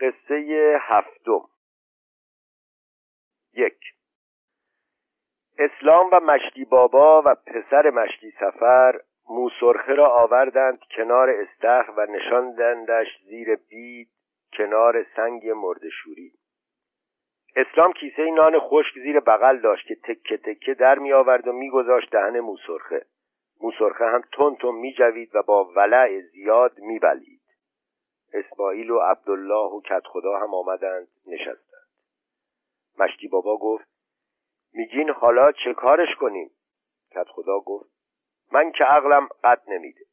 [0.00, 1.48] قصه هفتم.
[3.54, 3.78] یک.
[5.58, 13.06] اسلام و مشتی بابا و پسر مشتی سفر موسرخه را آوردند کنار استخ و نشاندندش
[13.24, 14.08] زیر بید
[14.52, 16.32] کنار سنگ مردشوری
[17.56, 22.10] اسلام کیسه نان خشک زیر بغل داشت که تکه تکه در می آورد و میگذاشت
[22.10, 23.06] دهن موسرخه.
[23.60, 27.33] موسرخه هم تون تون می جوید و با ولع زیاد می بلید.
[28.34, 31.88] اسماعیل و عبدالله و کت خدا هم آمدند نشستند.
[32.98, 33.88] مشتی بابا گفت
[34.72, 36.50] میگین حالا چه کارش کنیم؟
[37.10, 37.90] کت خدا گفت
[38.52, 40.04] من که عقلم قد نمیده.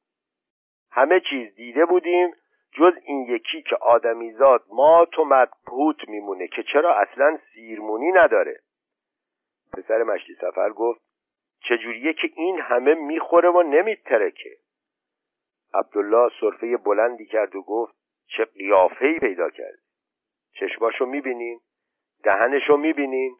[0.92, 2.34] همه چیز دیده بودیم
[2.74, 8.60] جز این یکی که آدمیزاد ما تو مدپوت میمونه که چرا اصلا سیرمونی نداره؟
[9.74, 11.02] پسر مشتی سفر گفت
[11.64, 14.58] چجوریه که این همه می‌خوره و نمیترکه؟
[15.74, 18.01] عبدالله صرفه بلندی کرد و گفت
[18.38, 19.80] چه قیافه پیدا کرد.
[20.54, 21.60] چشماشو می‌بینین
[22.24, 23.36] دهنشو می‌بینین.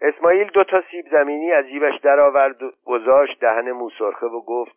[0.00, 4.76] اسماعیل دو تا سیب زمینی از جیبش درآورد و گذاشت دهن موسرخه و گفت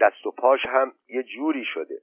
[0.00, 1.98] دست و پاش هم یه جوری شده.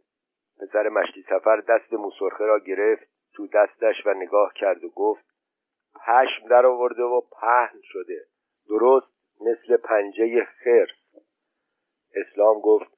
[0.62, 5.25] پسر مشتی سفر دست موسرخه را گرفت تو دستش و نگاه کرد و گفت
[6.08, 8.25] پشم در آورده و پهن شده.
[8.70, 11.23] درست مثل پنجه خرس
[12.16, 12.93] اسلام گفت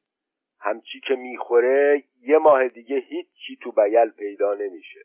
[0.65, 4.99] همچی که می‌خوره یه ماه دیگه هیچی تو بیل پیدا نمیشه.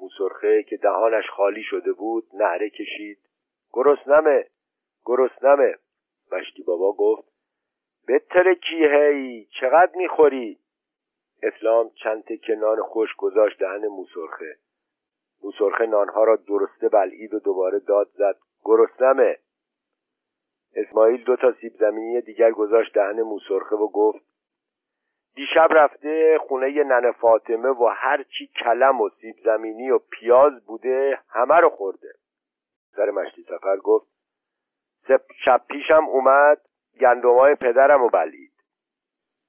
[0.00, 3.18] موسرخه که دهانش خالی شده بود نهره کشید.
[3.72, 4.46] گرسنمه
[5.04, 5.74] گرسنمه
[6.32, 7.28] مشتی بابا گفت
[8.08, 10.58] بتره کی هی؟ چقدر می‌خوری؟
[11.42, 14.56] اسلام چند تکه نان خوش گذاشت دهن موسرخه.
[15.42, 18.36] موسرخه نانها را درسته بلعید و دوباره داد زد.
[18.64, 19.38] گرسنمه
[20.74, 24.27] اسماعیل دو تا سیب زمینی دیگر گذاشت دهن موسرخه و گفت
[25.38, 31.56] دیشب رفته خونه نن فاطمه و هرچی کلم و سیب زمینی و پیاز بوده همه
[31.56, 32.12] رو خورده.
[32.96, 34.06] سر مشتی سفر گفت
[35.44, 36.60] شب پیشم اومد
[37.00, 38.52] گندمای پدرم و بلید.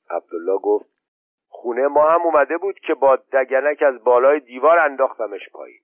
[0.10, 0.90] عبدالله گفت
[1.50, 5.82] خونه ما هم اومده بود که با دگنک از بالای دیوار انداختمش پایین.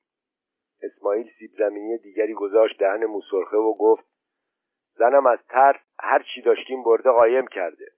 [0.84, 4.06] اسماعیل سیب زمینی دیگری گذاشت دهن موسرخه و گفت
[4.96, 7.95] زنم از ترس هر چی داشتیم برده قایم کرده.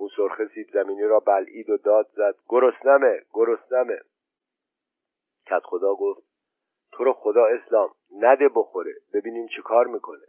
[0.00, 2.34] موسرخه سیب زمینی را بلعید و داد زد.
[2.48, 4.00] گرسنمه گرسنمه.
[5.46, 6.22] کت خدا گفت
[6.92, 8.94] تو رو خدا اسلام نده بخوره.
[9.14, 10.26] ببینیم چه کار می‌کنه.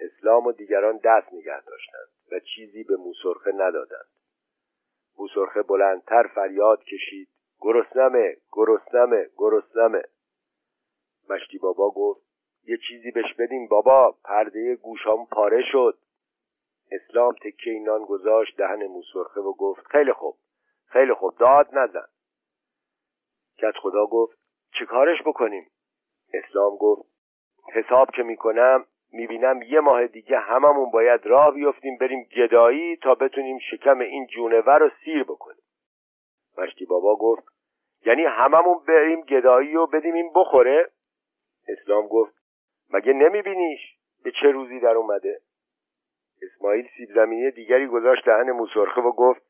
[0.00, 4.08] اسلام و دیگران دست نگه داشتند و چیزی به موسرخه ندادند.
[5.18, 7.28] موسرخه بلندتر فریاد کشید.
[7.60, 10.02] گرسنمه گرسنمه گرسنمه.
[11.30, 12.22] مشتی بابا گفت
[12.64, 14.16] یه چیزی بهش بدین بابا.
[14.24, 15.98] پرده گوشام پاره شد.
[16.92, 20.36] اسلام تکه اینان گذاشت دهن موسرخه و گفت خیلی خوب
[20.86, 22.06] خیلی خوب داد نزن.
[23.58, 24.38] کت خدا گفت
[24.78, 25.70] چه کارش بکنیم؟
[26.34, 27.08] اسلام گفت
[27.72, 33.58] حساب که می‌کنم می‌بینم یه ماه دیگه هممون باید راه بیفتیم بریم گدایی تا بتونیم
[33.70, 35.62] شکم این جونور رو سیر بکنیم.
[36.58, 37.44] مشتی بابا گفت
[38.06, 40.90] یعنی هممون بریم گدایی و بدیم این بخوره؟
[41.68, 42.34] اسلام گفت
[42.90, 43.80] مگه نمیبینیش؟
[44.24, 45.40] به چه روزی در اومده؟
[46.42, 49.42] اسماعیل سیب زمینی دیگری گذاشت دهن موسرخه و گفت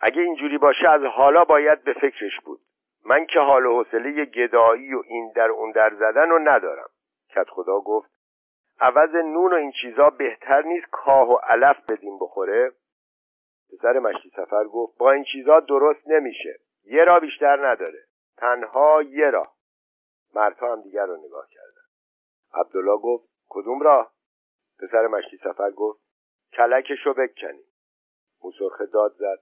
[0.00, 2.60] اگه اینجوری باشه از حالا باید به فکرش بود.
[3.04, 6.88] من که حال و حوصله گدایی و این در اون در زدن رو ندارم.
[7.30, 8.10] کت خدا گفت
[8.80, 12.72] عوض نون و این چیزا بهتر نیست کاه و علف بدیم بخوره؟
[13.72, 16.58] پسر مشتی سفر گفت با این چیزا درست نمیشه.
[16.84, 17.98] یه را بیشتر نداره.
[18.36, 19.42] تنها یه را.
[20.34, 21.82] مردها هم دیگر رو نگاه کردن.
[22.54, 24.12] عبدالله گفت کدوم راه
[24.78, 26.00] پسر مشتی سفر گفت
[26.52, 27.64] کلکشو بکنی.
[28.44, 29.38] موسرخه داد زد.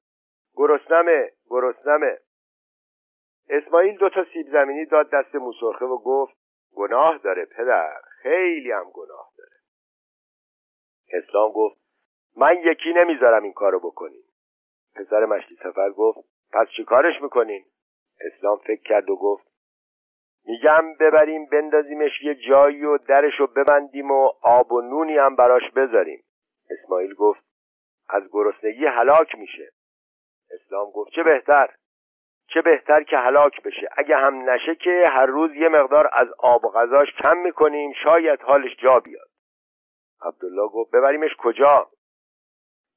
[0.57, 2.19] گرسنمه گرسنمه.
[3.49, 6.37] اسماعیل دو تا سیب زمینی داد دست موسرخه و گفت
[6.77, 9.57] گناه داره پدر خیلی هم گناه داره.
[11.13, 11.81] اسلام گفت
[12.37, 14.23] من یکی نمی‌ذارم این کارو بکنین.
[14.95, 16.19] پسر مشتی سفر گفت
[16.53, 17.65] پس چی کارش می‌کنین؟
[18.21, 19.51] اسلام فکر کرد و گفت
[20.45, 26.25] میگم ببریم بندازیمش یه جایی و درشو ببندیم و آب و نونی هم براش بذاریم.
[26.71, 27.41] اسماعیل گفت
[28.09, 29.71] از گرسنگی هلاک میشه.
[30.51, 31.75] اسلام گفت چه بهتر؟
[32.47, 36.65] چه بهتر که هلاک بشه؟ اگه هم نشه که هر روز یه مقدار از آب
[36.65, 39.29] و غذاش کم می‌کنیم شاید حالش جا بیاد.
[40.23, 41.91] عبدالله گفت ببریمش کجا؟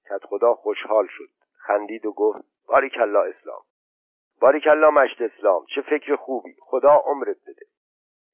[0.10, 1.30] کت خدا خوشحال شد.
[1.58, 3.62] خندید و گفت باریکلا اسلام.
[4.42, 5.66] باریکلا مشت اسلام.
[5.76, 6.56] چه فکر خوبی.
[6.60, 7.66] خدا عمرت بده.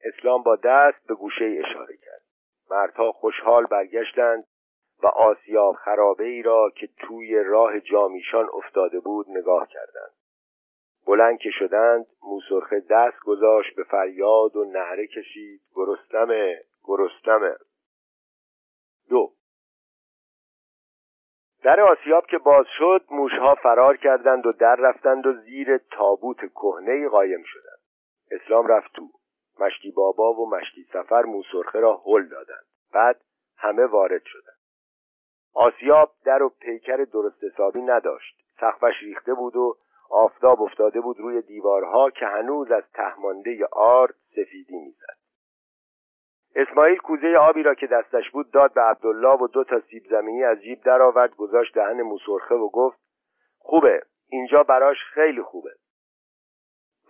[0.03, 2.21] اسلام با دست به گوشه اشاره کرد.
[2.71, 4.43] مردها خوشحال برگشتند.
[5.03, 10.13] و آسیاب خرابه ای را که توی راه جامیشان افتاده بود نگاه کردند.
[11.07, 15.61] بلند که شدند موسرخه دست گذاشت به فریاد و نعره کشید.
[15.75, 17.55] گرستمه گرستمه
[19.09, 19.33] دو.
[21.63, 27.09] در آسیاب که باز شد موشها فرار کردند و در رفتند و زیر تابوت کهنه
[27.09, 27.79] قایم شدند.
[28.31, 29.09] اسلام رفت تو.
[29.59, 32.65] مشتی بابا و مشتی سفر موسرخه را هل دادند.
[32.93, 33.21] بعد
[33.57, 34.58] همه وارد شدند.
[35.53, 38.35] آسیاب در و پیکر درست حسابی نداشت.
[38.59, 39.77] سقفش ریخته بود و
[40.09, 45.19] آفتاب افتاده بود روی دیوارها که هنوز از تهمانده آرد سفیدی می‌زد.
[46.55, 50.43] اسماعیل کوزه آبی را که دستش بود داد به عبدالله و دو تا سیب زمینی
[50.43, 52.99] از جیب درآورد گذاشت دهن موسرخه و گفت
[53.59, 55.71] خوبه اینجا براش خیلی خوبه.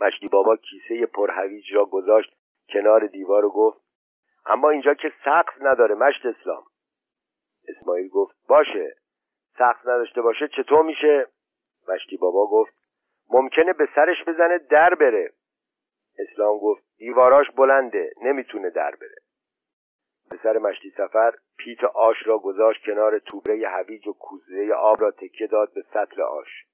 [0.01, 2.33] مشتی بابا کیسه پرهویج را گذاشت
[2.69, 3.81] کنار دیوار و گفت
[4.45, 6.63] اما اینجا که سقف نداره مشت اسلام.
[7.69, 8.95] اسماعیل گفت باشه
[9.57, 11.27] سقف نداشته باشه چطور میشه؟
[11.87, 12.73] مشتی بابا گفت
[13.29, 15.33] ممکنه به سرش بزنه در بره.
[16.19, 19.15] اسلام گفت دیواراش بلنده نمی‌تونه در بره.
[20.31, 25.47] پسر مشتی سفر پیت آش را گذاشت کنار توبره هویج و کوزه آب را تکیه
[25.47, 26.65] داد به سطل آش.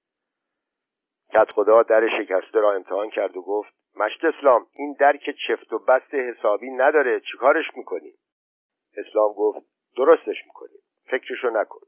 [1.34, 5.74] کت خدا در شکسته را امتحان کرد و گفت مشت اسلام این در که چفت
[5.74, 8.14] و بست حسابی نداره چیکارش می‌کنی؟
[8.98, 9.66] اسلام گفت
[9.98, 11.80] درستش می‌کنی فکرشو نکن.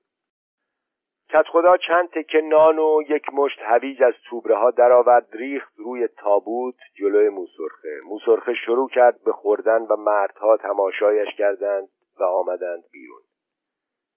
[1.29, 6.07] کت خدا چند تکه نان و یک مشت هویج از توبره ها درآورد ریخت روی
[6.07, 7.99] تابوت جلوی موسرخه.
[8.05, 13.21] موسرخه شروع کرد به خوردن و مردها تماشایش کردند و آمدند بیرون.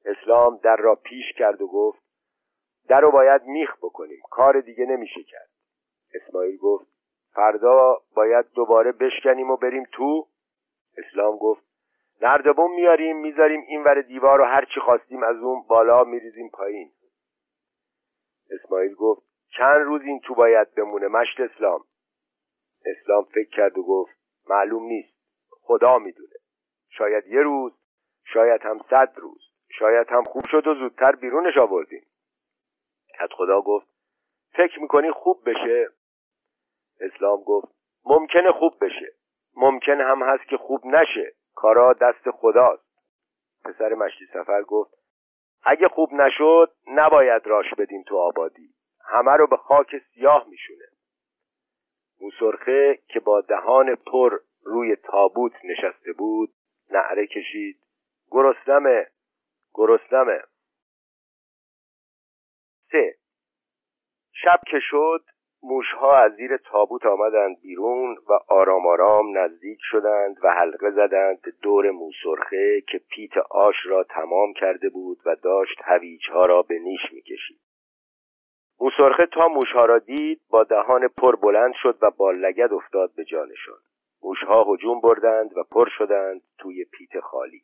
[0.05, 2.02] اسلام در را پیش کرد و گفت
[2.88, 5.50] در رو باید میخ بکنیم کار دیگه نمیشه کرد.
[6.14, 6.87] اسماعیل گفت
[7.35, 10.26] فردا باید دوباره بشکنیم و بریم تو.
[10.99, 11.69] اسلام گفت
[12.20, 16.93] نردبون میاریم می‌ذاریم این ور دیوار و هر چی خواستیم از اون بالا میریزیم پایین.
[18.50, 19.22] اسماعیل گفت
[19.56, 21.84] چند روز این تو باید بمونه مشت اسلام.
[22.87, 24.12] اسلام فکر کرد و گفت
[24.49, 25.14] معلوم نیست.
[25.50, 26.34] خدا می‌دونه.
[26.90, 27.72] شاید یه روز
[28.25, 29.43] شاید هم صد روز.
[29.78, 32.06] شاید هم خوب شد و زودتر بیرونش آوردیم.
[33.19, 33.87] کت خدا گفت
[34.52, 35.88] فکر می‌کنی خوب بشه؟
[37.00, 37.69] اسلام گفت
[38.05, 39.12] ممکنه خوب بشه.
[39.56, 41.32] ممکن هم هست که خوب نشه.
[41.55, 42.91] کارا دست خداست.
[43.64, 44.94] پسر مشتی سفر گفت
[45.64, 48.75] اگه خوب نشد نباید راش بدیم تو آبادی.
[49.05, 50.85] همه رو به خاک سیاه میشونه.
[52.20, 56.52] موسرخه که با دهان پر روی تابوت نشسته بود
[56.91, 57.81] نعره کشید.
[58.31, 59.06] گرسنمه
[59.75, 60.43] گرسنمه
[62.93, 63.17] سه.
[64.32, 65.25] شب که شد
[65.62, 71.90] موشها از زیر تابوت آمدند بیرون و آرام آرام نزدیک شدند و حلقه زدند دور
[71.90, 77.60] موسرخه که پیت آش را تمام کرده بود و داشت هویجها را به نیش می‌کشید.
[78.80, 83.24] موسرخه تا موشها را دید با دهان پر بلند شد و با لگد افتاد به
[83.24, 83.78] جانشان
[84.22, 87.62] موشها هجوم بردند و پر شدند توی پیت خالی.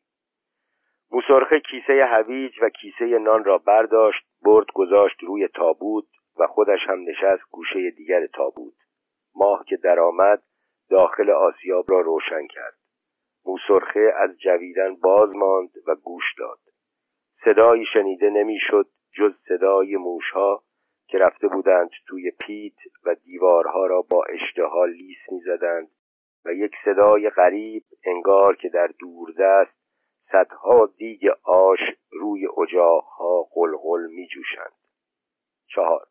[1.11, 6.05] موسرخه کیسه هویج و کیسه نان را برداشت برد گذاشت روی تابوت
[6.39, 8.75] و خودش هم نشست گوشه دیگر تابوت
[9.35, 10.43] ماه که درآمد
[10.91, 12.77] داخل آسیاب را روشن کرد.
[13.47, 16.59] موسرخه از جویدن باز ماند و گوش داد.
[17.45, 20.63] صدایی شنیده نمی‌شد جز صدای موشها
[21.09, 25.89] که رفته بودند توی پیت و دیوارها را با اشتها لیس می‌زدند
[26.45, 29.77] و یک صدای غریب انگار که در دوردست
[30.33, 31.79] صدها دیگ آش
[32.11, 34.73] روی اجاقها قلقل می جوشند.
[35.67, 36.07] چهار.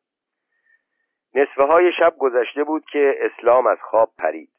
[1.36, 4.50] نصفه های شب گذشته بود که اسلام از خواب پرید.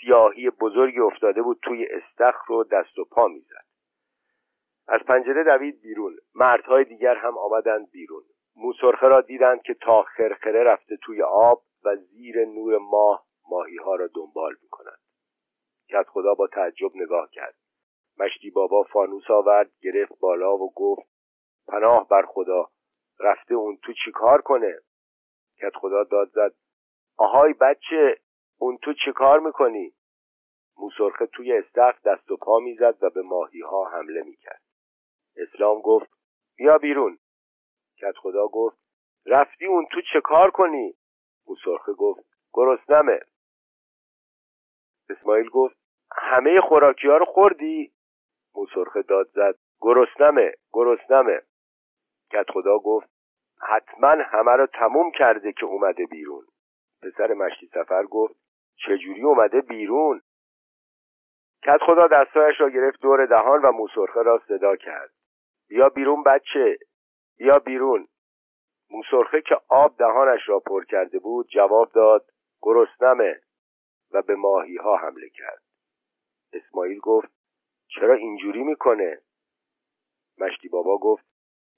[0.00, 3.64] سیاهی بزرگی افتاده بود توی استخر و دست و پا می‌زد.
[4.88, 6.16] از پنجره دوید بیرون.
[6.34, 8.22] مردهای دیگر هم آمدند بیرون.
[8.56, 13.94] موسرخه را دیدند که تا خرخره رفته توی آب و زیر نور ماه ماهی ها
[13.94, 14.98] را دنبال می‌کنند
[15.88, 17.54] کت خدا با تعجب نگاه کرد.
[18.18, 21.08] مشتی بابا فانوس آورد گرفت بالا و گفت
[21.68, 22.68] پناه بر خدا
[23.20, 24.78] رفته اون تو چیکار کنه؟
[25.62, 26.54] کت خدا داد زد
[27.16, 28.16] آهای بچه
[28.58, 29.92] اون تو چه کار می‌کنی؟
[30.78, 34.62] موسرخه توی استخ دست و پا می‌زد و به ماهی ها حمله می‌کرد
[35.36, 36.10] اسلام گفت
[36.56, 37.18] بیا بیرون
[37.98, 38.78] کت خدا گفت
[39.26, 40.94] رفتی اون تو چه کار کنی؟
[41.48, 43.20] موسرخه گفت گرسنمه
[45.10, 45.76] اسماعیل گفت
[46.12, 47.92] همه خوراکی ها رو خوردی؟
[48.54, 51.42] موسرخه داد زد گرسنمه گرسنمه
[52.32, 53.11] کت خدا گفت
[53.62, 56.46] حتما همه رو تموم کرده که اومده بیرون.
[57.02, 58.34] پسر مشتی سفر گفت
[58.76, 60.22] چجوری اومده بیرون؟
[61.62, 65.10] کت خدا دستایش را گرفت دور دهان و موسرخه را صدا کرد.
[65.68, 66.78] بیا بیرون بچه
[67.38, 68.08] بیا بیرون.
[68.90, 72.30] موسرخه که آب دهانش را پر کرده بود جواب داد
[72.62, 73.40] گرسنمه
[74.10, 75.62] و به ماهی ها حمله کرد.
[76.52, 77.28] اسماعیل گفت
[77.88, 79.20] چرا اینجوری می‌کنه؟
[80.38, 81.31] مشتی بابا گفت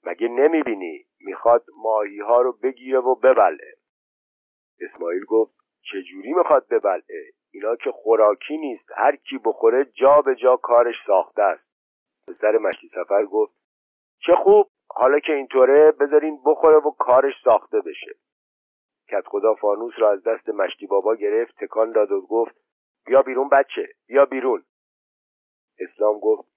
[0.05, 3.73] مگه نمی‌بینی؟ می‌خواد ماهی ها رو بگیره و ببله.
[4.79, 5.55] اسماعیل گفت
[5.91, 8.91] چجوری می‌خواد ببلعه اینا که خوراکی نیست.
[8.95, 11.65] هر کی بخوره جا به جا کارش ساخته است.
[12.27, 13.55] پسر مشتی سفر گفت
[14.25, 14.69] چه خوب.
[14.89, 18.15] حالا که اینطوره بذارین بخوره و کارش ساخته بشه.
[19.09, 22.55] کت خدا فانوس را از دست مشتی بابا گرفت تکان داد و گفت
[23.05, 24.63] بیا بیرون بچه بیا بیرون.
[25.79, 26.49] اسلام گفت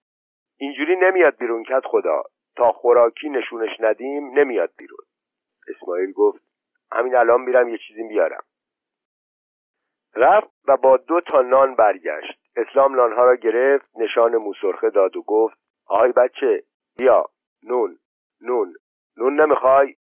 [0.57, 2.23] اینجوری نمیاد بیرون کت خدا
[2.59, 5.05] تا خوراکی نشونش ندیم نمیاد بیرون.
[5.69, 6.43] اسماعیل گفت
[6.93, 8.45] همین الان میرم یه چیزی بیارم.
[10.15, 12.41] رفت و با دو تا نان برگشت.
[12.57, 16.63] اسلام نانها را گرفت نشان موسرخه داد و گفت آهای بچه
[16.97, 17.25] بیا.
[17.63, 17.99] نون
[18.41, 18.75] نون.
[19.17, 19.95] نون نمی‌خوای؟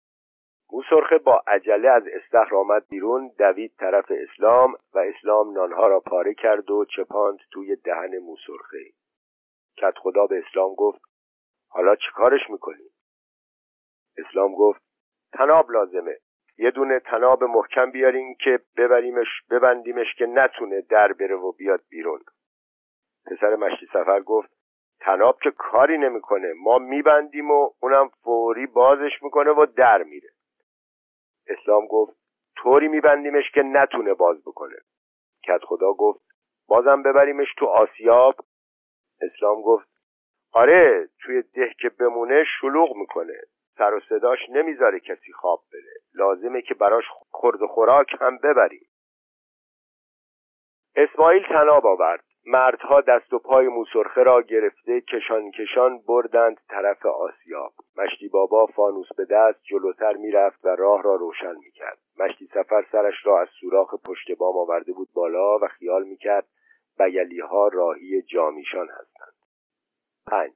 [0.73, 6.35] موسرخه با عجله از استخر آمد بیرون دوید طرف اسلام و اسلام نانها را پاره
[6.35, 8.85] کرد و چپاند توی دهن موسرخه.
[9.77, 11.08] کت خدا به اسلام گفت
[11.69, 12.91] حالا چیکارش می‌کنی؟
[14.19, 14.81] اسلام گفت
[15.33, 16.17] تناب لازمه.
[16.59, 22.21] یه دونه تناب محکم بیارین که ببریمش ببندیمش که نتونه در بره و بیاد بیرون.
[23.27, 24.51] پسر مشتی سفر گفت
[25.01, 26.53] تناب که کاری نمی‌کنه.
[26.53, 30.29] ما میبندیم و اونم فوری بازش می‌کنه و در میره.
[31.47, 32.17] اسلام گفت
[32.57, 34.77] طوری میبندیمش که نتونه باز بکنه.
[35.45, 36.21] کت خدا گفت
[36.69, 38.35] بازم ببریمش تو آسیاب.
[39.21, 39.98] اسلام گفت
[40.53, 43.41] آره توی ده که بمونه شلوغ می‌کنه.
[43.79, 45.95] سر و صداش نمی‌ذاره کسی خواب بره.
[46.15, 48.89] لازمه که براش خورد و خوراک هم ببریم.
[50.97, 52.25] اسماعیل تناب آورد.
[52.47, 59.09] مردها دست و پای موسرخه را گرفته کشان کشان بردند طرف آسیاب مشتی بابا فانوس
[59.17, 61.99] به دست جلوتر می‌رفت و راه را روشن می‌کرد.
[62.19, 66.47] مشتی سفر سرش را از سوراخ پشت بام آورده بود بالا و خیال می‌کرد
[66.99, 69.38] بیلی ها راهی جامیشان هستند.
[70.31, 70.55] پنج.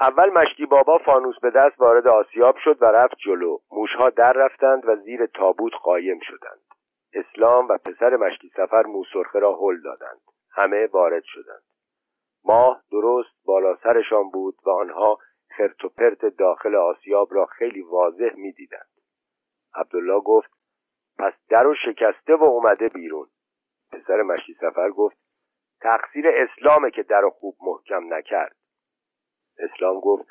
[0.00, 3.58] اول مشتی بابا فانوس به دست وارد آسیاب شد و رفت جلو.
[3.70, 6.60] موشها در رفتند و زیر تابوت قایم شدند.
[7.12, 10.20] اسلام و پسر مشتی سفر موسرخه را هل دادند.
[10.50, 11.62] همه وارد شدند.
[12.44, 15.18] ماه درست بالا سرشان بود و آنها
[15.56, 18.90] خرت و پرت داخل آسیاب را خیلی واضح می‌دیدند.
[19.74, 20.50] عبدالله گفت
[21.18, 23.26] پس در و شکسته و اومده بیرون.
[23.92, 25.25] پسر مشتی سفر گفت
[25.80, 28.56] تقصیر اسلامه که در خوب محکم نکرد.
[29.58, 30.28] اسلام گفت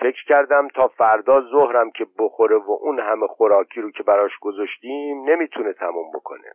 [0.00, 5.30] فکر کردم تا فردا ظهرم که بخوره و اون همه خوراکی رو که براش گذاشتیم
[5.30, 6.52] نمی‌تونه تموم بکنه.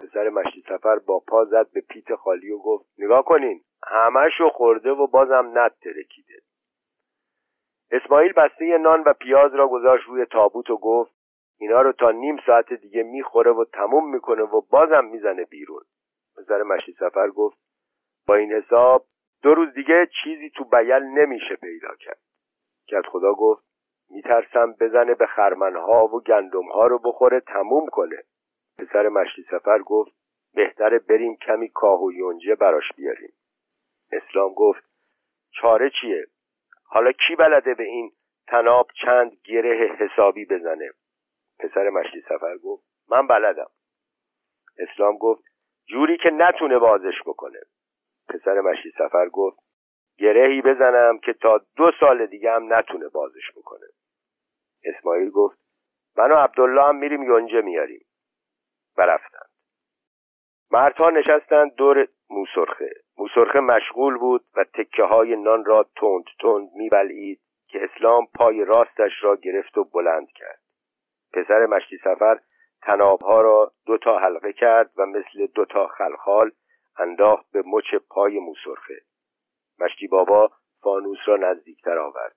[0.00, 4.90] پسر مشتی سفر با پا زد به پیت خالی و گفت نگاه کنین همهشو خورده
[4.90, 6.34] و بازم نت ترکیده.
[7.90, 11.12] اسماعیل بسته نان و پیاز را گذاشت روی تابوت و گفت
[11.58, 15.82] اینا رو تا نیم ساعت دیگه می‌خوره و تموم می‌کنه و بازم می‌زنه بیرون.
[16.36, 17.58] پسر مشتی سفر گفت
[18.26, 19.06] با این حساب
[19.42, 22.20] دو روز دیگه چیزی تو بیل نمیشه پیدا کرد.
[22.88, 23.64] کت خدا گفت
[24.10, 28.22] میترسم بزنه به خرمنها و گندمها رو بخوره تموم کنه.
[28.78, 30.12] پسر مشتی سفر گفت
[30.54, 33.32] بهتره بریم کمی کاه و یونجه براش بیاریم.
[34.12, 34.84] اسلام گفت
[35.50, 36.26] چاره چیه؟
[36.84, 38.12] حالا کی بلده به این
[38.46, 40.90] تناب چند گره حسابی بزنه؟
[41.58, 43.70] پسر مشتی سفر گفت من بلدم.
[44.78, 45.51] اسلام گفت
[45.86, 47.60] جوری که نتونه بازش بکنه.
[48.28, 49.58] پسر مشی سفر گفت
[50.18, 53.86] گرهی بزنم که تا دو سال دیگه هم نتونه بازش بکنه.
[54.84, 55.58] اسماعیل گفت
[56.16, 58.04] من و عبدالله هم میریم یونجه میاریم.
[58.96, 59.50] و رفتند.
[60.70, 62.90] مردها نشستند دور موسرخه.
[63.18, 69.12] موسرخه مشغول بود و تکه های نان را تند تند میبلعید که اسلام پای راستش
[69.22, 70.60] را گرفت و بلند کرد.
[71.32, 72.38] پسر مشتی سفر
[72.82, 76.50] تنابها را دو تا حلقه کرد و مثل دو تا خلخال
[76.98, 79.00] انداخت به مچ پای موسرخه.
[79.80, 80.50] مشتی بابا
[80.82, 82.36] فانوس را نزدیکتر آورد.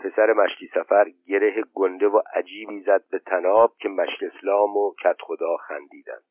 [0.00, 5.16] پسر مشتی سفر گره گنده و عجیبی زد به تناب که مشت اسلام و کت
[5.20, 6.24] خدا خندیدند.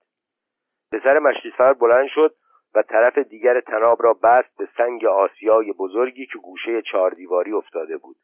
[0.92, 2.36] پسر مشتی سفر بلند شد
[2.76, 8.18] و طرف دیگر تناب را بست به سنگ آسیای بزرگی که گوشه چهاردیواری افتاده بود.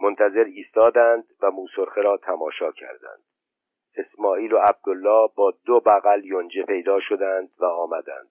[0.00, 3.24] منتظر ایستادند و موسرخه را تماشا کردند.
[3.96, 8.28] اسماعیل و عبدالله با دو بغل یونجه پیدا شدند و آمدند.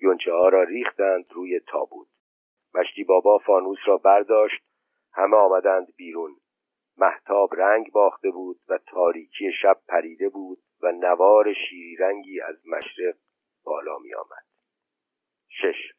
[0.00, 2.08] یونچه ها را ریختند روی تابوت.
[2.74, 4.62] مشتی بابا فانوس را برداشت.
[5.12, 6.36] همه آمدند بیرون.
[6.96, 13.14] محتاب رنگ باخته بود و تاریکی شب پریده بود و نوار شیری رنگی از مشرق
[13.64, 14.44] بالا می آمد
[15.48, 15.92] شش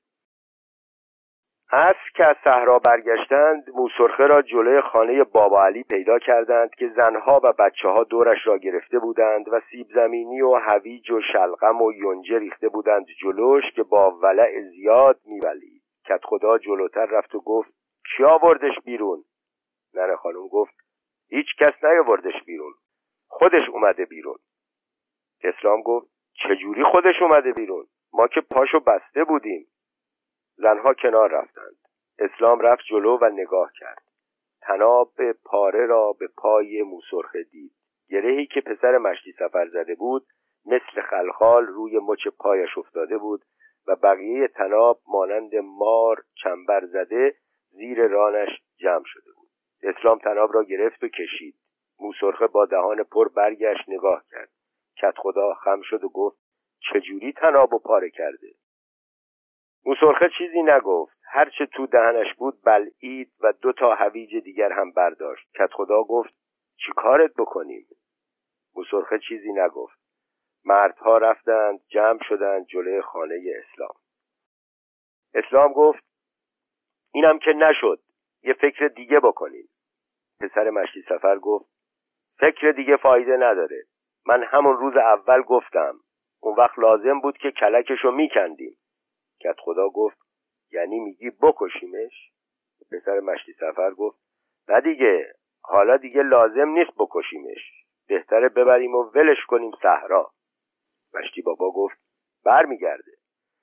[1.71, 7.41] عصر که از صحرا برگشتند موسرخه را جلوی خانه بابا علی پیدا کردند که زنها
[7.43, 11.93] و بچه ها دورش را گرفته بودند و سیب زمینی و هویج و شلغم و
[11.93, 15.81] یونجه ریخته بودند جلوش که با ولع زیاد میولید.
[16.05, 17.71] کت خدا جلوتر رفت و گفت
[18.15, 19.23] کی آوردش بیرون؟
[19.93, 20.75] ننه خانم گفت
[21.29, 22.73] هیچ کس نیاوردش بیرون
[23.27, 24.37] خودش اومده بیرون.
[25.43, 29.67] اسلام گفت چجوری خودش اومده بیرون؟ ما که پاشو بسته بودیم.
[30.57, 31.75] زنها کنار رفتند.
[32.19, 34.03] اسلام رفت جلو و نگاه کرد.
[34.61, 37.71] تناب پاره را به پای موسرخه دید.
[38.09, 40.25] گرهی که پسر مشتی سفر زده بود
[40.65, 43.41] مثل خلخال روی مچ پایش افتاده بود
[43.87, 47.35] و بقیه تناب مانند مار چنبر زده
[47.69, 49.49] زیر رانش جمع شده بود.
[49.83, 51.55] اسلام تناب را گرفت و کشید.
[51.99, 54.49] موسرخه با دهان پر برگشت نگاه کرد.
[54.97, 56.37] کت خدا خم شد و گفت
[56.79, 58.47] چجوری تناب و پاره کرده؟
[59.85, 61.17] موسرخه چیزی نگفت.
[61.23, 65.47] هرچه تو دهنش بود بلعید و دو تا هویج دیگر هم برداشت.
[65.55, 66.33] کت خدا گفت
[66.77, 67.87] چی کارت بکنیم؟
[68.75, 69.99] موسرخه چیزی نگفت.
[70.65, 73.95] مردها رفتند جمع شدند جلوی خانه اسلام.
[75.33, 76.03] اسلام گفت
[77.13, 77.99] اینم که نشد.
[78.43, 79.69] یه فکر دیگه بکنیم.
[80.39, 81.69] پسر مشتی سفر گفت
[82.39, 83.83] فکر دیگه فایده نداره.
[84.25, 85.99] من همون روز اول گفتم.
[86.39, 88.77] اون وقت لازم بود که کلکشو میکندیم.
[89.45, 90.17] کت خدا گفت
[90.71, 92.31] یعنی میگی بکشیمش؟
[92.91, 94.19] پسر مشتی سفر گفت
[94.69, 100.31] نه دیگه حالا دیگه لازم نیست بکشیمش بهتره ببریم و ولش کنیم صحرا.
[101.13, 101.97] مشتی بابا گفت
[102.45, 103.11] برمیگرده.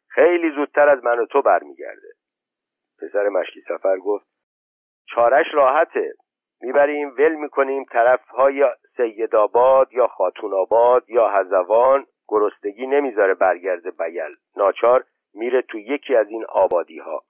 [0.08, 2.08] خیلی زودتر از من و تو برمیگرده.
[3.02, 4.26] پسر مشتی سفر گفت
[5.06, 6.12] چارش راحته.
[6.60, 8.64] می‌بریم ول می‌کنیم طرف های
[8.96, 14.36] سیدآباد یا خاتون آباد یا هزوان گرستگی نمی‌ذاره برگرده بیل.
[14.56, 17.24] ناچار میره تو یکی از این آبادی ها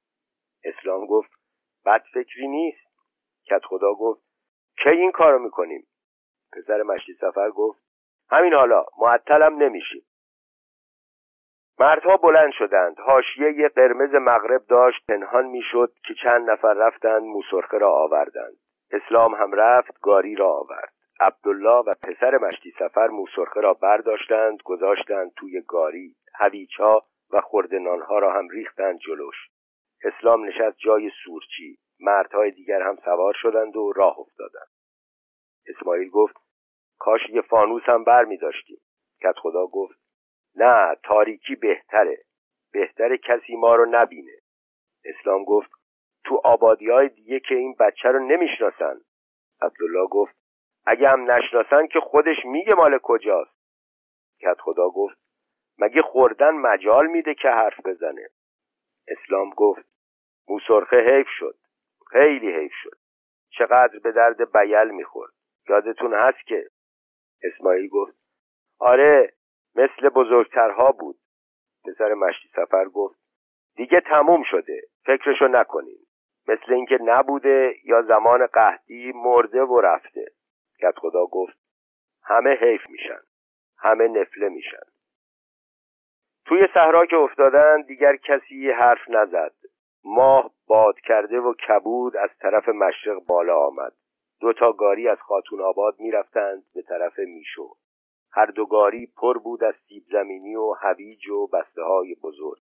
[0.65, 1.31] اسلام گفت
[1.87, 2.87] بد فکری نیست.
[3.47, 4.23] کت خدا گفت
[4.83, 5.87] کی این کارو می‌کنیم؟
[6.53, 7.83] پسر مشتی سفر گفت
[8.31, 10.03] همین حالا معطلم نمیشیم.
[11.79, 13.01] مردها بلند شدند.
[13.01, 18.57] حاشیه قرمز مغرب داشت پنهان می‌شد که چند نفر رفتند موسرخه را آوردند.
[18.91, 20.93] اسلام هم رفت گاری را آورد.
[21.21, 26.15] عبدالله و پسر مشتی سفر موسرخه را برداشتند گذاشتند توی گاری.
[26.35, 27.41] هویچا و
[27.73, 29.37] نانها را هم ریختند جلوش.
[30.05, 31.79] اسلام نشست جای سورچی.
[32.01, 34.69] مردهای دیگر هم سوار شدند و راه افتادند.
[35.67, 36.37] اسماعیل گفت
[36.99, 38.81] کاش یه فانوس هم بر می داشتیم.
[39.23, 39.99] کت خدا گفت
[40.57, 42.19] نه تاریکی بهتره.
[42.73, 44.39] بهتره کسی ما رو نبینه.
[45.05, 45.71] اسلام گفت
[46.25, 49.01] تو آبادی های دیگه که این بچه رو نمی‌شناسن.
[49.63, 50.35] عبدالله گفت
[50.87, 53.57] اگه هم نشناسن که خودش میگه مال کجاست.
[54.41, 55.22] کت خدا گفت
[55.83, 58.29] مگه خوردن مجال میده که حرف بزنه؟
[59.09, 59.87] اسلام گفت
[60.49, 61.57] موسرخه حیف شد.
[62.11, 62.99] خیلی حیف شد.
[63.51, 65.33] چقدر به درد بیل می‌خورد.
[65.69, 66.67] یادتون هست که؟
[67.43, 68.17] اسماعیل گفت
[68.79, 69.33] آره
[69.75, 71.17] مثل بزرگترها بود.
[71.85, 73.19] پسر مشتی سفر گفت
[73.77, 75.99] دیگه تموم شده فکرشو نکنین.
[76.49, 80.27] مثل اینکه نبوده یا زمان قحطی مرده و رفته.
[80.83, 81.59] کت خدا گفت
[82.25, 83.21] همه حیف میشن.
[83.79, 84.92] همه نفله میشن.
[86.47, 89.55] توی صحرا که افتادن دیگر کسی حرف نزد.
[90.05, 93.93] ماه باد کرده و کبود از طرف مشرق بالا آمد.
[94.41, 97.77] دو تا گاری از خاتون آباد می‌رفتند به طرف میشو.
[98.33, 102.63] هر دو گاری پر بود از سیب زمینی و هویج و بسته های بزرگ.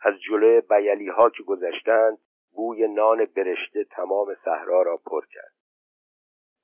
[0.00, 2.18] از جلوی بیلی ها که گذشتند
[2.52, 5.52] بوی نان برشته تمام صحرا را پر کرد.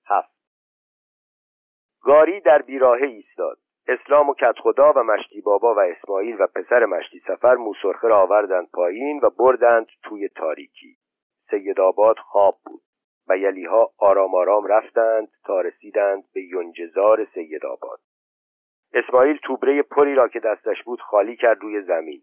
[0.07, 0.39] هفت.
[2.01, 3.59] گاری در بیراهه ایستاد.
[3.89, 8.71] اسلام و کتخدا و مشتی بابا و اسماعیل و پسر مشتی سفر موسرخه را آوردند
[8.71, 10.97] پایین و بردند توی تاریکی.
[11.51, 12.83] سید آباد خواب بود.
[13.29, 18.01] و یلیها آرام آرام رفتند تا رسیدند به یونجزار سید آباد.
[18.93, 22.23] اسماعیل توبره پری را که دستش بود خالی کرد روی زمین.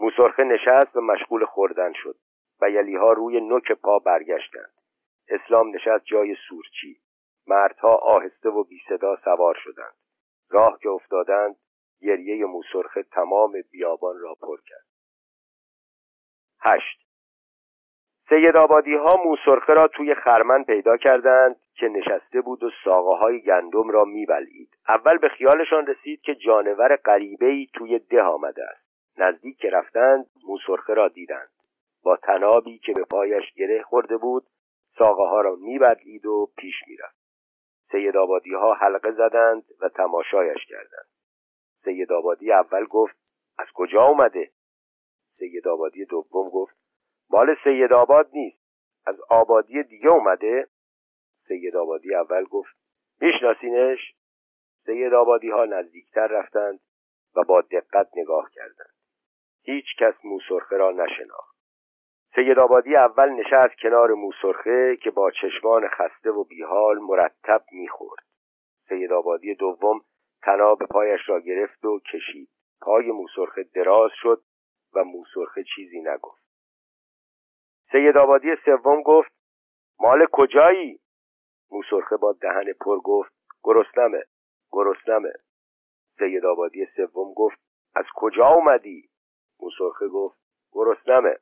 [0.00, 2.16] موسرخه نشست و مشغول خوردن شد.
[2.60, 4.72] و یلیها روی نوک پا برگشتند.
[5.28, 6.96] اسلام نشست جای سورچی.
[7.46, 9.94] مردها آهسته و بی صدا سوار شدند.
[10.50, 11.56] راه که افتادند
[12.00, 14.86] گریه موسرخه تمام بیابان را پر کرد.
[16.60, 17.08] هشت.
[18.28, 23.40] سید آبادی ها موسرخه را توی خرمن پیدا کردند که نشسته بود و ساقه های
[23.40, 28.88] گندم را میبلید اول به خیالشان رسید که جانور غریبه توی ده آمده است.
[29.18, 31.48] نزدیک که رفتند موسرخه را دیدند.
[32.02, 34.46] با تنابی که به پایش گره خورده بود
[34.98, 37.27] ساقه ها را میبلید و پیش می‌رفت.
[37.90, 41.08] سید آبادی ها حلقه زدند و تماشایش کردند.
[41.84, 43.16] سید آبادی اول گفت
[43.58, 44.50] از کجا اومده؟
[45.38, 46.76] سید آبادی دوم گفت
[47.30, 48.58] مال سید آباد نیست
[49.06, 50.68] از آبادی دیگه اومده؟
[51.48, 52.76] سید آبادی اول گفت
[53.20, 54.14] میشناسینش؟
[54.84, 56.80] سید آبادی ها نزدیکتر رفتند
[57.36, 58.94] و با دقت نگاه کردند.
[59.62, 61.47] هیچ کس موسرخه را نشناخت.
[62.34, 68.24] سید آبادی اول نشست کنار موسرخه که با چشمان خسته و بیحال مرتب می‌خورد.
[68.88, 70.00] سید آبادی دوم
[70.42, 72.48] تناب پایش را گرفت و کشید.
[72.80, 74.42] پای موسرخه دراز شد
[74.94, 76.42] و موسرخه چیزی نگفت.
[77.92, 79.32] سید آبادی سوم گفت
[80.00, 81.00] مال کجایی؟
[81.70, 84.24] موسرخه با دهن پر گفت گرسنمه
[84.72, 85.32] گرسنمه.
[86.18, 87.58] سید آبادی سوم گفت
[87.94, 89.08] از کجا اومدی؟
[89.60, 90.38] موسرخه گفت
[90.72, 91.36] گرسنمه.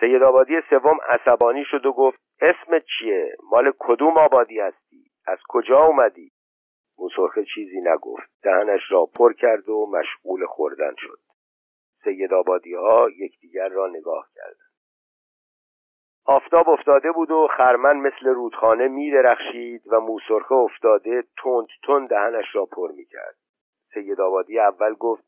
[0.00, 5.84] سید آبادی سوم عصبانی شد و گفت اسم چیه؟ مال کدوم آبادی هستی؟ از کجا
[5.84, 6.32] اومدی؟
[6.98, 8.30] موسرخه چیزی نگفت.
[8.42, 11.18] دهنش را پر کرد و مشغول خوردن شد.
[12.04, 14.64] سید آبادی ها یکدیگر را نگاه کردند.
[16.26, 22.54] آفتاب افتاده بود و خرمن مثل رودخانه می درخشید و موسرخه افتاده تند تند دهنش
[22.54, 23.36] را پر می کرد
[23.94, 25.24] سید آبادی اول گفت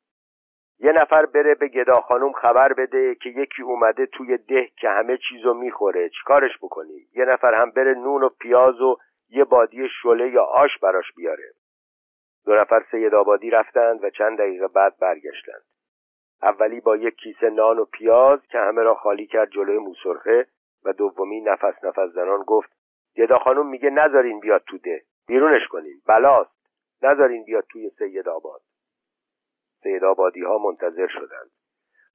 [0.79, 5.19] یه نفر بره به گدا خانم خبر بده که یکی اومده توی ده که همه
[5.29, 6.09] چیزو می‌خوره.
[6.09, 8.97] چیکارش بکنیم؟ یه نفر هم بره نون و پیاز و
[9.31, 11.53] یه بادی شله یا آش براش بیاره.
[12.47, 15.63] دو نفر سید آبادی رفتند و چند دقیقه بعد برگشتند.
[16.43, 20.47] اولی با یک کیسه نان و پیاز که همه را خالی کرد جلوی موسرخه
[20.85, 22.71] و دومی نفس نفس زنان گفت
[23.17, 25.03] گدا خانم میگه نذارین بیاد تو ده.
[25.29, 26.57] بیرونش کنین بلاست.
[27.03, 28.61] نذارین بیاد توی سید آباد.
[29.83, 31.51] سید آبادی ها منتظر شدند.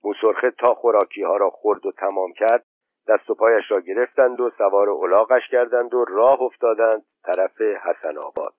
[0.03, 2.65] موسرخه تا خوراکی ها را خورد و تمام کرد
[3.07, 8.53] دست و پایش را گرفتند و سوار الاغش کردند و راه افتادند طرف حسن آباد.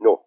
[0.00, 0.18] نه.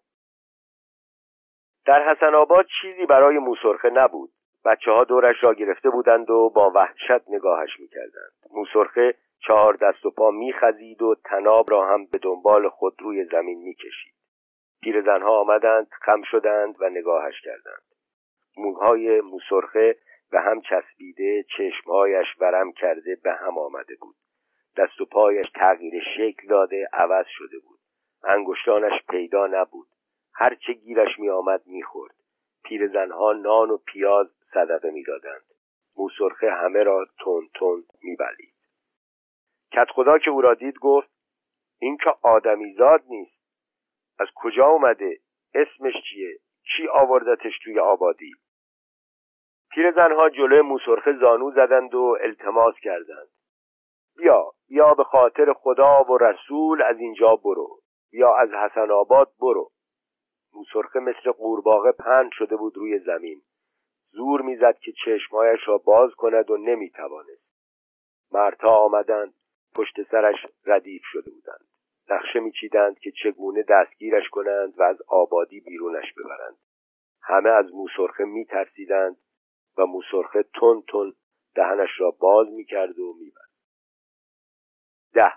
[1.86, 4.30] در حسن آباد چیزی برای موسرخه نبود.
[4.64, 8.32] بچه ها دورش را گرفته بودند و با وحشت نگاهش می‌کردند.
[8.50, 9.14] موسرخه
[9.46, 14.14] چهار دست و پا میخزید و تناب را هم به دنبال خود روی زمین می‌کشید.
[14.82, 17.82] پیرزنها آمدند خم شدند و نگاهش کردند.
[18.56, 19.96] موهای موسرخه
[20.30, 24.16] به هم چسبیده چشمهایش ورم کرده به هم آمده بود.
[24.76, 27.78] دست و پایش تغییر شکل داده عوض شده بود.
[28.24, 29.88] انگشتانش پیدا نبود.
[30.34, 32.14] هرچه گیرش می آمد می خورد
[32.64, 35.44] پیرزنها نان و پیاز صدقه می‌دادند.
[35.96, 38.54] موسرخه همه را تون تون میبلید.
[39.72, 41.10] کت خدا که او را دید گفت
[41.78, 43.41] این که آدمیزاد نیست.
[44.18, 45.18] از کجا اومده؟
[45.54, 46.38] اسمش چیه؟
[46.76, 48.32] کی آوردتش توی آبادی؟
[49.70, 53.28] پیرزنها جلوی موسرخه زانو زدند و التماس کردند.
[54.16, 57.80] بیا بیا به خاطر خدا و رسول از اینجا برو.
[58.10, 59.70] بیا از حسن آباد برو.
[60.54, 63.42] موسرخه مثل قورباغه پند شده بود روی زمین.
[64.10, 67.52] زور می‌زد که چشمهایش را باز کند و نمی‌توانست.
[68.32, 69.34] مردها آمدند
[69.74, 71.71] پشت سرش ردیف شده بودند.
[72.10, 76.56] نقشه میچیدند که چگونه دستگیرش کنند و از آبادی بیرونش ببرند.
[77.22, 79.16] همه از موسرخه میترسیدند
[79.78, 81.14] و موسرخه تون تون
[81.54, 83.50] دهنش را باز می‌کرد و می‌برد
[85.14, 85.32] ده.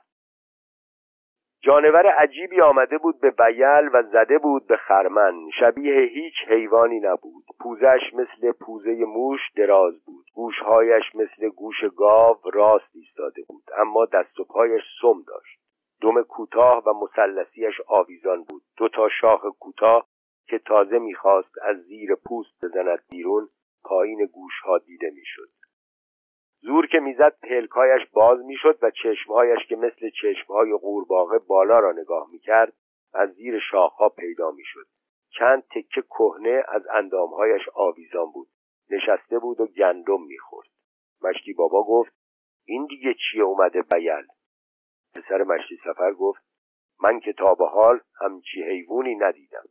[1.61, 5.49] جانور عجیبی آمده بود به بیل و زده بود به خرمن.
[5.59, 7.45] شبیه هیچ حیوانی نبود.
[7.59, 10.25] پوزش مثل پوزه موش دراز بود.
[10.33, 15.64] گوشهایش مثل گوش گاو راست ایستاده بود اما دست و پایش سم داشت.
[16.05, 18.63] دم کوتاه و مثلثیش آویزان بود.
[18.77, 20.07] دو تا شاخ کوتاه
[20.47, 23.49] که تازه می‌خواست از زیر پوست بزند بیرون
[23.83, 25.49] پایین گوشها دیده می‌شد.
[26.61, 32.27] زور که می‌زد پلکایش باز می‌شد و چشمهایش که مثل چشمهای قورباغه بالا را نگاه
[32.31, 32.73] می‌کرد
[33.13, 34.85] از زیر شاخها پیدا می‌شد.
[35.29, 38.47] چند تکه کهنه از اندامهایش آویزان بود.
[38.89, 40.67] نشسته بود و گندم می‌خورد.
[41.21, 42.13] مشتی بابا گفت
[42.65, 44.25] این دیگه چیه اومده بیل؟
[45.15, 46.43] پسر مشتی سفر گفت
[47.01, 49.65] من که تا به حال همچی حیوانی ندیدم.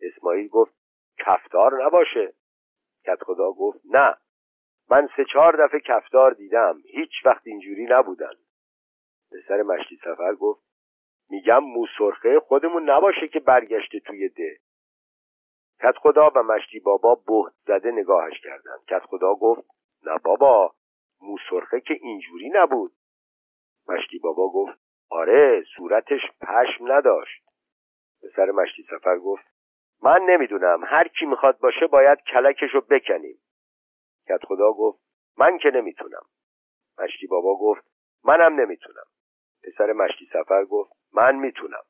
[0.00, 0.74] اسماعیل گفت
[1.18, 2.34] کفتار نباشه.
[3.06, 4.16] کت خدا گفت نه
[4.90, 8.32] من سه چهار دفعه کفتار دیدم هیچ وقت اینجوری نبودن
[9.32, 10.62] پسر مشتی سفر گفت
[11.30, 14.58] میگم موسرخه خودمون نباشه که برگشته توی ده.
[15.82, 18.80] کت خدا و مشتی بابا بهت زده نگاهش کردند.
[18.88, 19.70] کت خدا گفت
[20.06, 20.74] نه بابا
[21.20, 22.92] موسرخه که اینجوری نبود.
[23.88, 24.78] مشتی بابا گفت
[25.10, 27.44] آره صورتش پشم نداشت.
[28.22, 29.44] پسر مشتی سفر گفت
[30.02, 33.38] من نمی‌دونم هر کی می‌خواد باشه باید کلکش رو بکنیم.
[34.28, 35.00] کت خدا گفت
[35.38, 36.22] من که نمی‌تونم.
[36.98, 37.84] مشتی بابا گفت
[38.24, 39.06] منم نمی‌تونم.
[39.64, 41.84] پسر مشتی سفر گفت من می‌تونم.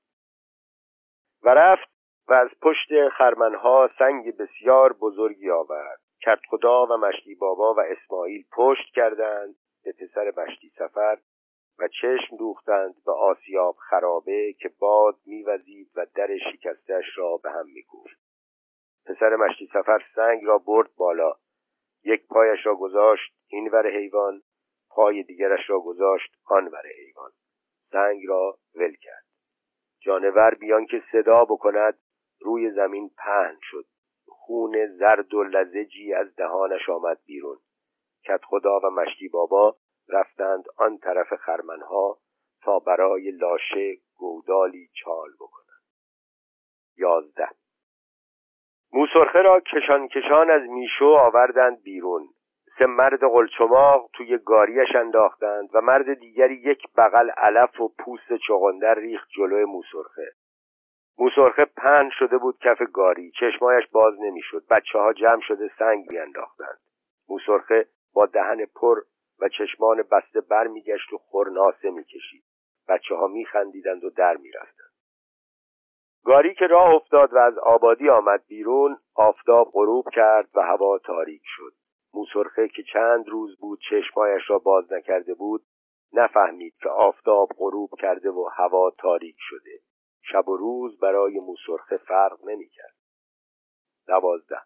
[1.42, 1.88] و رفت
[2.28, 6.00] و از پشت خرمنها سنگ بسیار بزرگی آورد.
[6.20, 9.54] کرد خدا و مشتی بابا و اسماعیل پشت کردند.
[9.84, 11.18] به پسر مشتی سفر
[11.78, 17.66] و چشم دوختند به آسیاب خرابه که باد میوزید و در شکستش را به هم
[17.66, 18.18] میکوفت.
[19.06, 21.32] پسر مشتی سفر سنگ را برد بالا.
[22.04, 24.42] یک پایش را گذاشت این ور حیوان
[24.90, 27.30] پای دیگرش را گذاشت آن ور حیوان.
[27.90, 29.24] سنگ را ول کرد.
[30.00, 31.98] جانور بیان که صدا بکند
[32.40, 33.84] روی زمین پهن شد.
[34.28, 37.58] خون زرد و لزجی از دهانش آمد بیرون.
[38.24, 39.76] کت خدا و مشتی بابا
[40.08, 42.18] رفتند آن طرف خرمنها
[42.62, 45.82] تا برای لاشه گودالی چال بکنند.
[46.96, 47.48] یازده.
[48.92, 52.28] موسرخه را کشان کشان از میشو آوردند بیرون.
[52.78, 58.94] سه مرد قلچماق توی گاریش انداختند و مرد دیگری یک بغل علف و پوست چغندر
[58.94, 60.32] ریخت جلوی موسرخه.
[61.18, 63.30] موسرخه پهن شده بود کف گاری.
[63.40, 64.66] چشمایش باز نمی‌شد.
[64.70, 66.78] بچه ها جمع شده سنگ میانداختند.
[67.28, 69.00] موسرخه با دهن پر
[69.40, 72.44] و چشمان بسته بر میگشت و خورناسه می‌کشید.
[72.88, 74.88] بچه ها میخندیدند و در می‌رفتند.
[76.24, 81.42] گاری که راه افتاد و از آبادی آمد بیرون آفتاب غروب کرد و هوا تاریک
[81.44, 81.72] شد.
[82.14, 85.64] موسرخه که چند روز بود چشمایش را باز نکرده بود
[86.12, 89.80] نفهمید که آفتاب غروب کرده و هوا تاریک شده.
[90.22, 92.94] شب و روز برای موسرخه فرق نمی‌کرد.
[94.06, 94.60] دوازده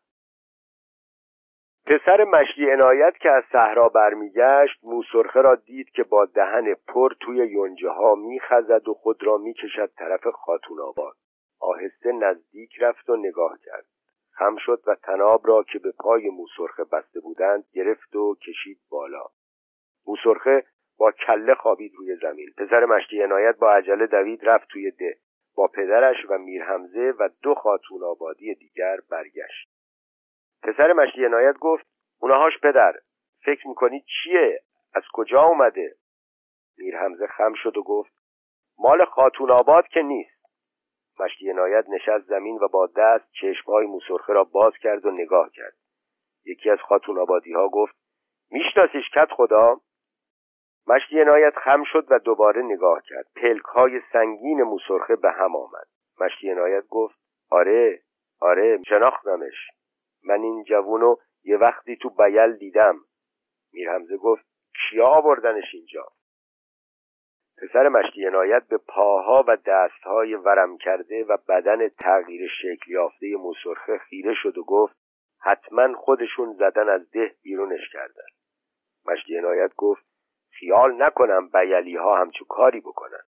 [1.86, 7.36] پسر مشتی عنایت که از صحرا برمیگشت موسرخه را دید که با دهن پر توی
[7.36, 11.16] یونجه ها میخزد و خود را می‌کشد طرف خاتون آباد.
[11.60, 13.84] آهسته نزدیک رفت و نگاه کرد.
[14.32, 19.24] خم شد و تناب را که به پای موسرخه بسته بودند گرفت و کشید بالا.
[20.06, 20.64] موسرخه
[20.98, 22.48] با کله خوابید روی زمین.
[22.58, 25.16] پسر مشتی عنایت با عجله دوید رفت توی ده.
[25.56, 29.71] با پدرش و میر حمزه و دو خاتون آبادی دیگر برگشت.
[30.62, 31.86] پسر مشتی عنایت گفت
[32.20, 32.92] اونهاش پدر.
[33.44, 34.60] فکر می‌کنی چیه؟
[34.94, 35.94] از کجا اومده؟
[36.78, 38.12] میر حمزه خم شد و گفت
[38.78, 40.42] مال خاتون آباد که نیست.
[41.20, 45.74] مشتی عنایت نشست زمین و با دست چشمهای موسرخه را باز کرد و نگاه کرد.
[46.44, 47.94] یکی از خاتون آبادی ها گفت
[48.50, 49.80] میشناسیش کت خدا؟
[50.86, 53.26] مشتی عنایت خم شد و دوباره نگاه کرد.
[53.36, 55.86] پلک های سنگین موسرخه به هم آمد.
[56.20, 57.18] مشتی عنایت گفت
[57.50, 58.02] آره
[58.40, 59.70] آره شناختمش.
[60.24, 62.96] من این جوونو یه وقتی تو بیل دیدم.
[63.72, 66.06] میرحمزه گفت کیا آوردنش اینجا؟
[67.62, 73.98] پسر مشتی عنایت به پاها و دستهای ورم کرده و بدن تغییر شکل یافته موسرخه
[73.98, 74.96] خیره شد و گفت
[75.40, 78.26] حتما خودشون زدن از ده بیرونش کردن.
[79.06, 80.04] مشتی عنایت گفت
[80.50, 83.22] خیال نکنم بیلی ها همچو کاری بکنن.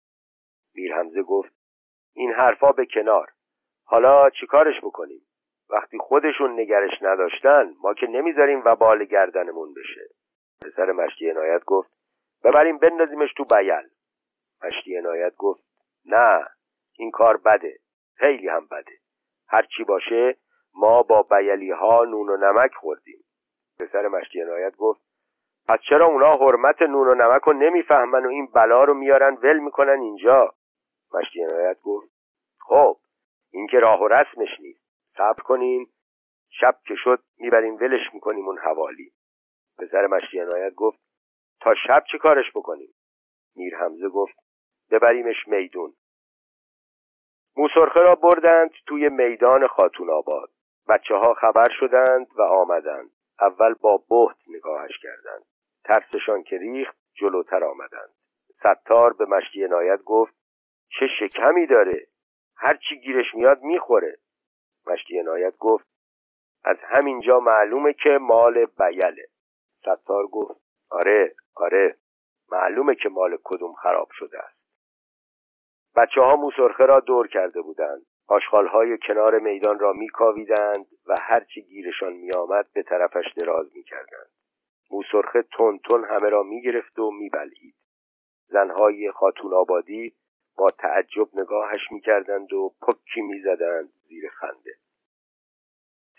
[0.75, 1.55] میر حمزه گفت
[2.15, 3.31] این حرفا به کنار.
[3.85, 5.27] حالا چیکارش بکنیم؟
[5.71, 10.07] وقتی خودشون نگرش نداشتن ما که نمی‌ذاریم و بال گردنمون بشه.
[10.65, 11.91] پسر مشتی عنایت گفت
[12.45, 13.89] ببریم بندازیمش تو بیل.
[14.65, 15.65] مشتی عنایت گفت
[16.07, 16.47] نه
[16.99, 17.79] این کار بده
[18.17, 18.93] خیلی هم بده.
[19.49, 20.37] هرچی باشه
[20.75, 23.25] ما با بیلی ها نون و نمک خوردیم.
[23.79, 25.01] پسر مشتی عنایت گفت
[25.69, 29.59] پس چرا اونا حرمت نون و نمک رو نمی‌فهمن و این بلا رو میارن ول
[29.59, 30.55] می‌کنن اینجا؟
[31.15, 32.11] مشتی عنایت گفت
[32.61, 32.97] خب
[33.51, 34.84] این که راه و رسمش نیست.
[35.17, 35.87] صبر کنین.
[36.61, 39.13] شب که شد می‌بریم ولش می‌کنیم اون حوالی.
[39.79, 40.99] پسر مشتی عنایت گفت
[41.61, 42.95] تا شب چه کارش بکنیم؟
[43.57, 44.39] میر حمزه گفت
[44.91, 45.95] ببریمش میدون.
[47.57, 50.51] موسرخه را بردند توی میدان خاتون آباد.
[50.89, 53.11] بچه ها خبر شدند و آمدند.
[53.41, 55.45] اول با بهت نگاهش کردند.
[55.85, 58.15] ترسشان که ریخت جلوتر آمدند.
[58.59, 60.35] ستار به مشتی عنایت گفت
[60.89, 62.07] چه شکمی داره؟
[62.57, 64.17] هرچی گیرش میاد می‌خوره.
[64.87, 65.87] مشتی عنایت گفت
[66.65, 69.27] از همینجا معلومه که مال بیله.
[69.81, 71.97] ستار گفت آره آره
[72.53, 74.59] معلومه که مال کدوم خراب شده است.
[75.97, 78.07] بچه ها موسرخه را دور کرده بودند.
[78.73, 84.31] های کنار میدان را میکاویدند و هرچی گیرشان میآمد به طرفش دراز می‌کردند.
[84.91, 87.75] موسرخه تون تون همه را می‌گرفت و میبلید
[88.49, 90.15] زنهای خاتون آبادی
[90.57, 94.75] با تعجب نگاهش می‌کردند و پکی می‌زدند زیر خنده.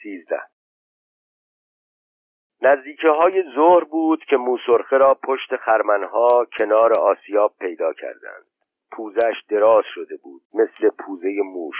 [0.02, 0.42] سیزده.
[2.62, 8.46] نزدیکه های ظهر بود که موسرخه را پشت خرمنها کنار آسیاب پیدا کردند.
[8.92, 11.76] پوزش دراز شده بود مثل پوزه موش.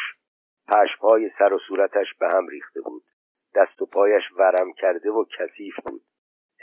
[0.68, 3.04] پشمهای سر و صورتش به هم ریخته بود.
[3.56, 6.02] دست و پایش ورم کرده و کثیف بود.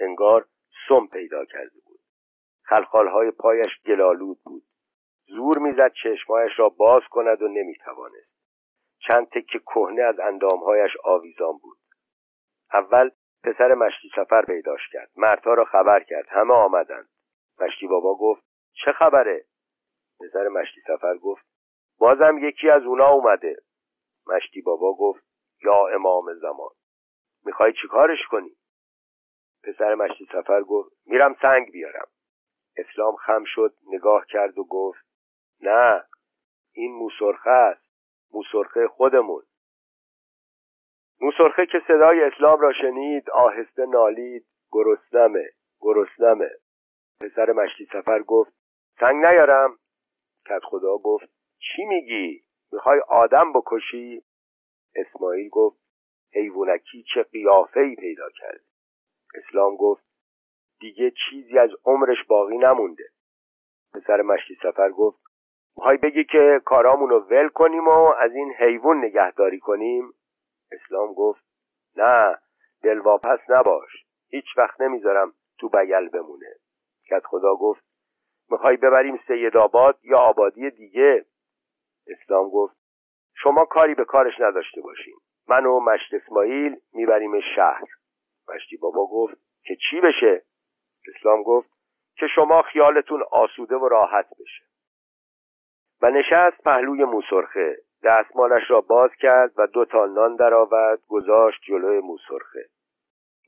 [0.01, 0.47] انگار
[0.89, 2.01] سم پیدا کرده بود.
[2.63, 4.63] خلخالهای پایش گلالود بود.
[5.37, 8.33] زور می‌زد چشمهایش را باز کند و نمی‌توانست.
[8.99, 11.79] چند تکه کهنه از اندامهایش آویزان بود.
[12.73, 13.11] اول
[13.45, 15.11] پسر مشتی سفر پیداش کرد.
[15.17, 16.27] مردها را خبر کرد.
[16.29, 17.09] همه آمدند.
[17.61, 18.43] مشتی بابا گفت
[18.85, 19.45] چه خبره؟
[20.21, 21.47] پسر مشتی سفر گفت
[21.99, 23.57] بازم یکی از اونا اومده.
[24.27, 25.25] مشتی بابا گفت
[25.65, 26.71] یا امام زمان.
[27.45, 28.57] می‌خوای چیکارش کنی؟
[29.65, 32.09] پسر مشتی سفر گفت میرم سنگ بیارم.
[32.77, 35.12] اسلام خم شد نگاه کرد و گفت
[35.63, 36.05] نه
[36.73, 37.87] این موسرخه است.
[38.33, 39.43] موسرخه خودمون.
[41.21, 44.47] موسرخه که صدای اسلام را شنید آهسته نالید.
[44.73, 46.51] گرسنمه گرسنمه.
[47.21, 48.53] پسر مشتی سفر گفت
[49.01, 49.79] سنگ نیارم.
[50.47, 54.23] کت خدا گفت چی میگی؟ می‌خوای آدم بکشی؟
[54.95, 55.79] اسماعیل گفت
[56.35, 58.61] حیوانکی چه قیافه پیدا کرد
[59.35, 60.05] اسلام گفت
[60.81, 63.05] دیگه چیزی از عمرش باقی نمونده.
[63.95, 65.22] پسر مشتی سفر گفت
[65.77, 70.13] می‌خوای بگی که کارامونو ول کنیم و از این حیوان نگهداری کنیم؟
[70.73, 71.45] اسلام گفت
[71.97, 72.39] نه
[72.83, 73.91] دلواپس نباش.
[74.29, 76.55] هیچ وقت نمی‌ذارم تو بگل بمونه.
[77.11, 77.85] کت خدا گفت
[78.51, 81.25] می‌خوای ببریم سید آباد یا آبادی دیگه؟
[82.07, 82.77] اسلام گفت
[83.35, 85.15] شما کاری به کارش نداشته باشین.
[85.49, 87.85] من و مشت اسماعیل می‌بریم شهر.
[88.49, 90.43] مشتی بابا گفت که چی بشه؟
[91.17, 91.71] اسلام گفت
[92.17, 94.62] که شما خیالتون آسوده و راحت بشه.
[96.03, 97.77] و نشست پهلوی موسرخه.
[98.05, 102.65] دستمالش را باز کرد و دو تا نان درآورد گذاشت جلوی موسرخه.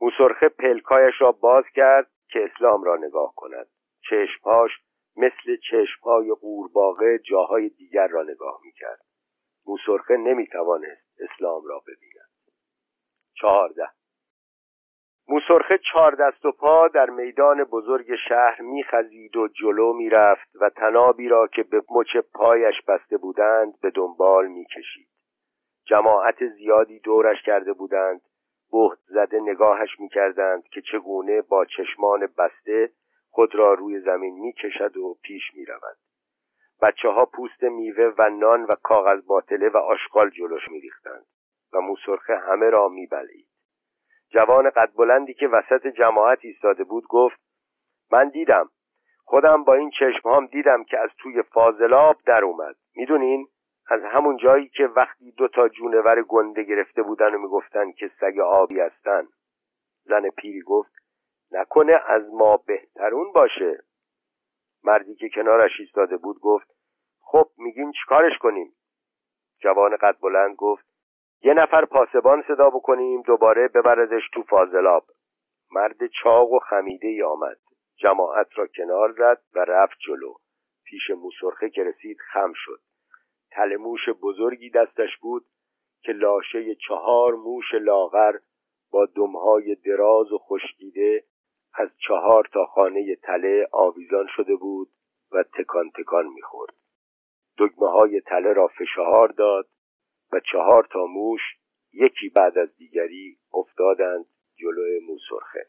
[0.01, 3.67] موسرخه پلکایش را باز کرد که اسلام را نگاه کند.
[4.11, 4.71] چشمهاش
[5.17, 9.01] مثل چشمهای قورباغه جاهای دیگر را نگاه می‌کرد.
[9.67, 12.31] موسرخه نمی‌توانست اسلام را ببیند.
[13.35, 13.89] چهارده.
[15.29, 21.29] موسرخه چهار دست و پا در میدان بزرگ شهر میخزید و جلو می‌رفت و تنابی
[21.29, 25.09] را که به مچ پایش بسته بودند به دنبال می‌کشید.
[25.87, 28.21] جماعت زیادی دورش کرده بودند
[28.73, 32.91] بهت زده نگاهش می‌کردند که چگونه با چشمان بسته
[33.31, 35.97] خود را روی زمین می‌کشد و پیش می‌رود.
[36.83, 41.27] بچه ها پوست میوه و نان و کاغذ باطله و آشغال جلوش میریختند
[41.73, 43.54] و موسرخه همه را میبلید
[44.35, 47.41] جوان قد بلندی که وسط جماعت ایستاده بود گفت
[48.13, 48.71] من دیدم.
[49.25, 52.77] خودم با این چشمهام دیدم که از توی فاضلاب در اومد.
[52.97, 53.47] می‌دونین؟
[53.87, 58.39] از همون جایی که وقتی دو تا جونور گنده گرفته بودن و می‌گفتن که سگ
[58.39, 59.29] آبی هستن.
[60.05, 60.93] زن پیری گفت
[61.51, 63.79] نکنه از ما بهترون باشه.
[64.85, 66.71] مردی که کنارش ایستاده بود گفت
[67.21, 68.73] خب میگین چیکارش کنیم؟
[69.61, 70.94] جوان قد بلند گفت
[71.45, 75.05] یه نفر پاسبان صدا بکنیم دوباره ببردش تو فاضلاب.
[75.73, 77.59] مرد چاق و خمیده ای آمد.
[77.97, 80.35] جماعت را کنار زد و رفت جلو.
[80.85, 82.81] پیش موسرخه که رسید خم شد.
[83.51, 85.45] تل موش بزرگی دستش بود
[86.03, 88.39] که لاشه چهار موش لاغر
[88.91, 91.25] با دمهای دراز و خشکیده
[91.75, 94.89] از چهار تا خانه تله آویزان شده بود
[95.33, 96.75] و تکان تکان می‌خورد.
[97.59, 99.67] دگمه های تله را فشار داد
[100.35, 101.41] و چهار تا موش
[101.93, 105.67] یکی بعد از دیگری افتادند جلوی موسرخه.